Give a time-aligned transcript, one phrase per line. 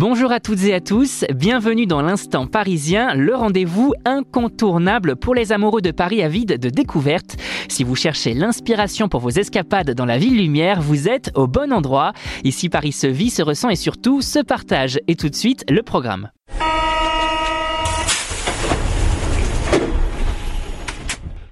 [0.00, 5.50] Bonjour à toutes et à tous, bienvenue dans l'instant parisien, le rendez-vous incontournable pour les
[5.50, 7.36] amoureux de Paris avides de découvertes.
[7.68, 11.72] Si vous cherchez l'inspiration pour vos escapades dans la ville lumière, vous êtes au bon
[11.72, 12.12] endroit.
[12.44, 15.00] Ici Paris se vit, se ressent et surtout se partage.
[15.08, 16.30] Et tout de suite, le programme.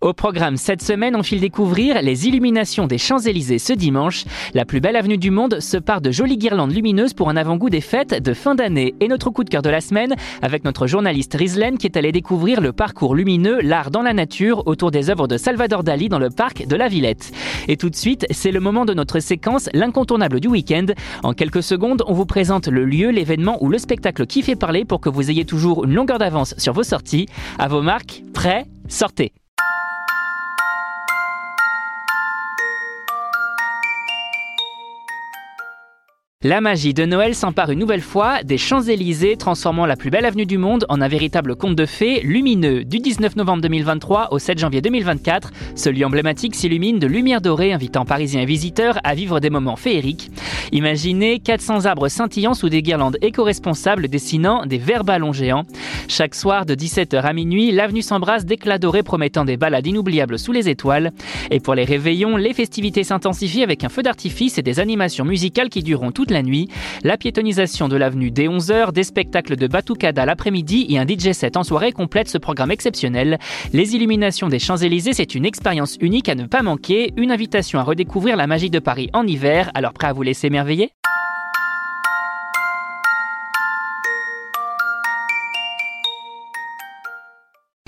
[0.06, 4.24] Au programme cette semaine, on file découvrir les illuminations des Champs-Élysées ce dimanche.
[4.54, 7.70] La plus belle avenue du monde se part de jolies guirlandes lumineuses pour un avant-goût
[7.70, 8.94] des fêtes de fin d'année.
[9.00, 12.12] Et notre coup de cœur de la semaine avec notre journaliste Rizlen qui est allé
[12.12, 16.20] découvrir le parcours lumineux, l'art dans la nature autour des œuvres de Salvador Dali dans
[16.20, 17.32] le parc de la Villette.
[17.66, 20.86] Et tout de suite, c'est le moment de notre séquence, l'incontournable du week-end.
[21.24, 24.84] En quelques secondes, on vous présente le lieu, l'événement ou le spectacle qui fait parler
[24.84, 27.26] pour que vous ayez toujours une longueur d'avance sur vos sorties.
[27.58, 29.32] À vos marques, prêts, sortez.
[36.44, 40.44] La magie de Noël s'empare une nouvelle fois des Champs-Élysées, transformant la plus belle avenue
[40.44, 42.84] du monde en un véritable conte de fées lumineux.
[42.84, 47.72] Du 19 novembre 2023 au 7 janvier 2024, ce lieu emblématique s'illumine de lumière dorée,
[47.72, 50.30] invitant parisiens et visiteurs à vivre des moments féeriques.
[50.72, 55.64] Imaginez 400 arbres scintillants sous des guirlandes éco-responsables dessinant des verts ballons géants.
[56.06, 60.52] Chaque soir de 17h à minuit, l'avenue s'embrasse d'éclats dorés promettant des balades inoubliables sous
[60.52, 61.12] les étoiles.
[61.50, 65.70] Et pour les réveillons, les festivités s'intensifient avec un feu d'artifice et des animations musicales
[65.70, 66.68] qui dureront toute la la nuit,
[67.02, 71.56] la piétonisation de l'avenue dès 11h, des spectacles de Batucada l'après-midi et un DJ set
[71.56, 73.38] en soirée complètent ce programme exceptionnel.
[73.72, 77.84] Les illuminations des Champs-Élysées, c'est une expérience unique à ne pas manquer, une invitation à
[77.84, 80.90] redécouvrir la magie de Paris en hiver, alors prêt à vous laisser émerveiller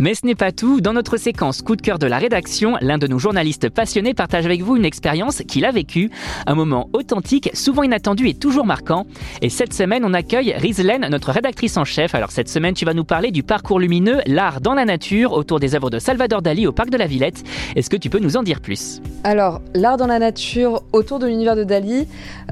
[0.00, 0.80] Mais ce n'est pas tout.
[0.80, 4.46] Dans notre séquence coup de cœur de la rédaction, l'un de nos journalistes passionnés partage
[4.46, 6.10] avec vous une expérience qu'il a vécue.
[6.46, 9.06] Un moment authentique, souvent inattendu et toujours marquant.
[9.42, 12.14] Et cette semaine, on accueille Rizlen, notre rédactrice en chef.
[12.14, 15.58] Alors cette semaine, tu vas nous parler du parcours lumineux, l'art dans la nature, autour
[15.58, 17.42] des œuvres de Salvador Dali au Parc de la Villette.
[17.74, 19.02] Est-ce que tu peux nous en dire plus?
[19.24, 22.06] Alors, l'art dans la nature autour de l'univers de Dali,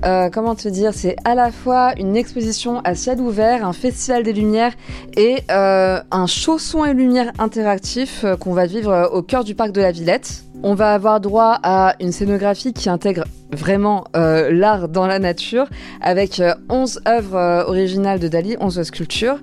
[0.04, 4.24] euh, comment te dire, c'est à la fois une exposition à ciel ouvert, un festival
[4.24, 4.72] des lumières
[5.16, 9.54] et euh, un chausson et lumière interactif euh, qu'on va vivre euh, au cœur du
[9.54, 10.45] parc de la Villette.
[10.68, 13.22] On va avoir droit à une scénographie qui intègre
[13.52, 15.66] vraiment euh, l'art dans la nature,
[16.00, 19.38] avec 11 œuvres originales de Dali, 11 sculptures,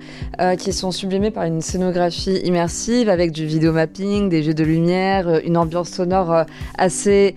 [0.59, 5.56] qui sont sublimées par une scénographie immersive, avec du vidéomapping, des jeux de lumière, une
[5.56, 6.44] ambiance sonore
[6.78, 7.35] assez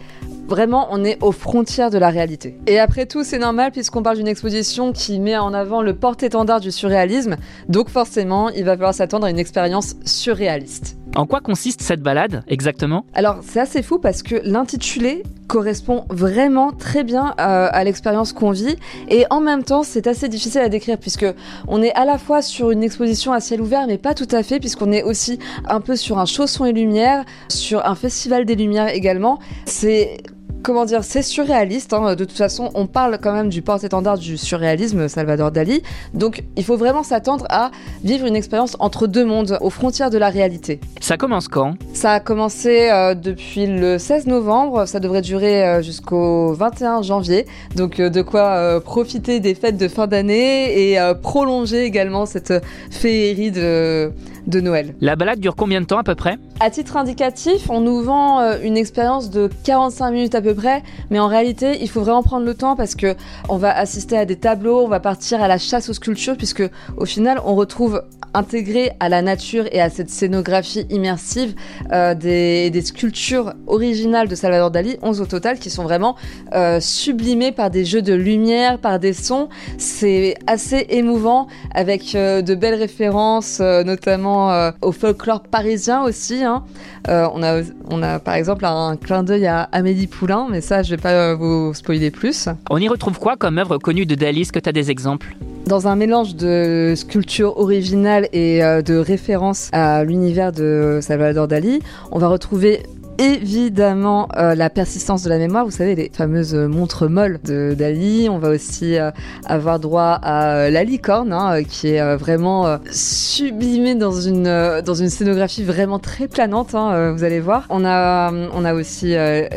[0.48, 2.56] Vraiment, on est aux frontières de la réalité.
[2.66, 6.60] Et après tout, c'est normal puisqu'on parle d'une exposition qui met en avant le porte-étendard
[6.60, 7.36] du surréalisme,
[7.68, 10.95] donc forcément, il va falloir s'attendre à une expérience surréaliste.
[11.16, 13.06] En quoi consiste cette balade exactement?
[13.14, 18.50] Alors c'est assez fou parce que l'intitulé correspond vraiment très bien euh, à l'expérience qu'on
[18.50, 18.76] vit
[19.08, 21.24] et en même temps c'est assez difficile à décrire puisque
[21.68, 24.42] on est à la fois sur une exposition à ciel ouvert mais pas tout à
[24.42, 28.54] fait puisqu'on est aussi un peu sur un chausson et lumière, sur un festival des
[28.54, 29.38] lumières également.
[29.64, 30.18] C'est
[30.62, 31.92] comment dire, c'est surréaliste.
[31.92, 32.14] Hein.
[32.14, 35.82] De toute façon, on parle quand même du porte-étendard du surréalisme, Salvador Dali.
[36.14, 37.70] Donc, il faut vraiment s'attendre à
[38.04, 40.80] vivre une expérience entre deux mondes, aux frontières de la réalité.
[41.00, 41.74] Ça commence quand?
[41.92, 44.86] Ça a commencé euh, depuis le 16 novembre.
[44.86, 47.46] Ça devrait durer euh, jusqu'au 21 janvier.
[47.74, 52.52] Donc, euh, de quoi profiter des fêtes de fin d'année et prolonger également cette
[52.90, 54.12] féerie de
[54.46, 54.94] de Noël.
[55.00, 56.38] La balade dure combien de temps à peu près?
[56.60, 61.18] À titre indicatif, on nous vend une expérience de 45 minutes à peu près, mais
[61.18, 63.14] en réalité, il faut vraiment prendre le temps parce que
[63.48, 66.64] on va assister à des tableaux, on va partir à la chasse aux sculptures puisque
[66.96, 68.02] au final, on retrouve
[68.34, 71.54] intégré à la nature et à cette scénographie immersive
[71.92, 76.16] euh, des, sculptures originales de Salvador Dali, 11 au total, qui sont vraiment
[76.54, 79.48] euh, sublimées par des jeux de lumière, par des sons.
[79.78, 86.44] C'est assez émouvant avec de belles références, notamment euh, au folklore parisien aussi.
[86.44, 86.64] Hein.
[87.08, 90.82] Euh, on, a, on a par exemple un clin d'œil à Amélie Poulain, mais ça,
[90.82, 92.48] je vais pas euh, vous spoiler plus.
[92.68, 95.36] On y retrouve quoi comme œuvre connue de Dali Est-ce que tu as des exemples?
[95.66, 101.80] Dans un mélange de sculpture originale et de référence à l'univers de Salvador Dali,
[102.12, 102.84] on va retrouver
[103.18, 108.28] évidemment euh, la persistance de la mémoire, vous savez, les fameuses montres molles Dali.
[108.30, 109.10] On va aussi euh,
[109.44, 115.10] avoir droit à euh, la licorne, hein, qui est vraiment sublimée dans une, dans une
[115.10, 117.66] scénographie vraiment très planante, hein, vous allez voir.
[117.70, 119.08] On a, on a aussi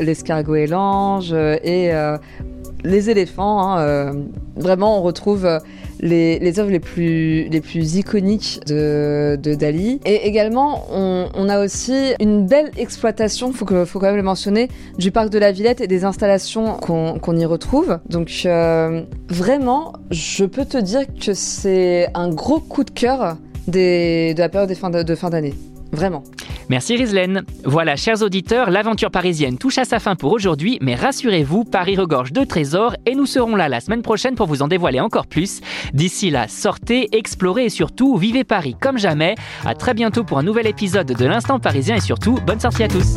[0.02, 1.92] l'escargot et l'ange et
[2.84, 3.78] les éléphants.
[3.78, 4.16] Hein,
[4.56, 5.48] vraiment, on retrouve
[6.02, 10.00] les, les œuvres les plus, iconiques de, Dali.
[10.06, 15.12] Et également, on, a aussi une belle exploitation, faut, faut quand même le mentionner, du
[15.12, 18.00] parc de la Villette et des installations qu'on y retrouve.
[18.10, 23.38] Donc euh, vraiment, je peux te dire que c'est un gros coup de cœur
[23.68, 25.54] des, de la période de fin de, de fin d'année.
[25.92, 26.24] Vraiment.
[26.70, 27.44] Merci Rizlen.
[27.66, 32.32] Voilà, chers auditeurs, l'aventure parisienne touche à sa fin pour aujourd'hui, mais rassurez-vous, Paris regorge
[32.32, 35.62] de trésors et nous serons là la semaine prochaine pour vous en dévoiler encore plus.
[35.94, 39.34] D'ici là, sortez, explorez et surtout, vivez Paris comme jamais.
[39.66, 42.88] À très bientôt pour un nouvel épisode de l'Instant parisien et surtout, bonne sortie à
[42.88, 43.16] tous.